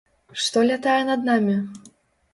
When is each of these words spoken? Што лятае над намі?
Што 0.43 0.63
лятае 0.71 0.97
над 1.13 1.29
намі? 1.31 1.55